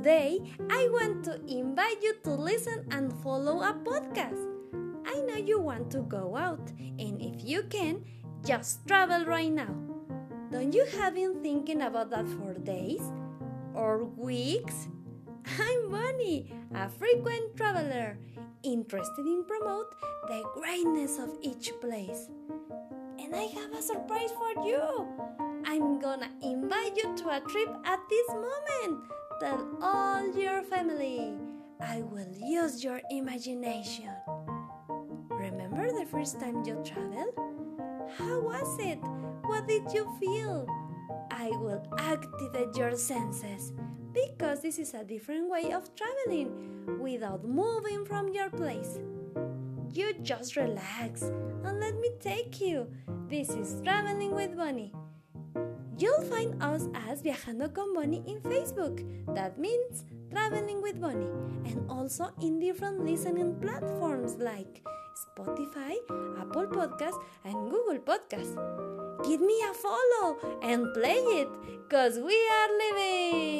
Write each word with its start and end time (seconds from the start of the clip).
Today, 0.00 0.40
I 0.70 0.88
want 0.88 1.28
to 1.28 1.36
invite 1.44 2.00
you 2.00 2.14
to 2.24 2.30
listen 2.30 2.88
and 2.90 3.12
follow 3.20 3.60
a 3.60 3.76
podcast. 3.84 4.40
I 5.04 5.20
know 5.28 5.36
you 5.36 5.60
want 5.60 5.90
to 5.90 6.00
go 6.08 6.38
out, 6.38 6.72
and 6.80 7.20
if 7.20 7.44
you 7.44 7.64
can, 7.68 8.02
just 8.42 8.88
travel 8.88 9.26
right 9.26 9.52
now. 9.52 9.76
Don't 10.50 10.72
you 10.72 10.86
have 10.96 11.16
been 11.16 11.42
thinking 11.42 11.82
about 11.82 12.08
that 12.16 12.26
for 12.40 12.54
days 12.54 13.12
or 13.74 14.04
weeks? 14.16 14.88
I'm 15.60 15.90
Bonnie, 15.90 16.50
a 16.74 16.88
frequent 16.88 17.54
traveler, 17.58 18.16
interested 18.62 19.26
in 19.26 19.44
promote 19.44 19.92
the 20.28 20.42
greatness 20.54 21.18
of 21.18 21.28
each 21.42 21.72
place. 21.78 22.30
And 23.18 23.36
I 23.36 23.52
have 23.52 23.74
a 23.76 23.82
surprise 23.82 24.32
for 24.32 24.64
you. 24.64 25.49
I'm 25.70 26.00
gonna 26.00 26.28
invite 26.42 26.96
you 26.96 27.14
to 27.14 27.28
a 27.28 27.40
trip 27.46 27.68
at 27.84 28.00
this 28.10 28.28
moment. 28.30 29.04
Tell 29.38 29.78
all 29.80 30.26
your 30.36 30.64
family. 30.64 31.32
I 31.80 32.02
will 32.02 32.26
use 32.42 32.82
your 32.82 33.00
imagination. 33.08 34.10
Remember 35.30 35.86
the 35.92 36.06
first 36.10 36.40
time 36.40 36.64
you 36.64 36.82
traveled? 36.84 37.38
How 38.18 38.40
was 38.40 38.80
it? 38.80 38.98
What 39.46 39.68
did 39.68 39.92
you 39.94 40.10
feel? 40.18 40.66
I 41.30 41.50
will 41.50 41.86
activate 41.98 42.74
your 42.76 42.96
senses 42.96 43.72
because 44.12 44.62
this 44.62 44.80
is 44.80 44.94
a 44.94 45.04
different 45.04 45.48
way 45.48 45.70
of 45.70 45.88
traveling 45.94 46.98
without 47.00 47.44
moving 47.44 48.04
from 48.04 48.34
your 48.34 48.50
place. 48.50 48.98
You 49.94 50.14
just 50.20 50.56
relax 50.56 51.22
and 51.22 51.78
let 51.78 51.94
me 52.00 52.10
take 52.18 52.60
you. 52.60 52.88
This 53.28 53.50
is 53.50 53.80
Traveling 53.84 54.34
with 54.34 54.56
Bonnie. 54.56 54.92
You'll 56.00 56.24
find 56.32 56.56
us 56.62 56.88
as 57.08 57.20
Viajando 57.20 57.68
con 57.74 57.92
Bonnie 57.92 58.24
in 58.26 58.40
Facebook. 58.40 59.04
That 59.34 59.58
means 59.58 60.04
Traveling 60.30 60.80
with 60.80 60.98
Bonnie. 60.98 61.28
And 61.68 61.84
also 61.90 62.30
in 62.40 62.58
different 62.58 63.04
listening 63.04 63.60
platforms 63.60 64.36
like 64.38 64.80
Spotify, 65.12 66.00
Apple 66.40 66.72
Podcast, 66.72 67.20
and 67.44 67.70
Google 67.70 67.98
Podcast. 68.00 68.56
Give 69.28 69.42
me 69.42 69.60
a 69.60 69.74
follow 69.74 70.38
and 70.62 70.88
play 70.94 71.20
it, 71.44 71.48
cause 71.90 72.16
we 72.16 72.32
are 72.48 72.68
living! 72.78 73.59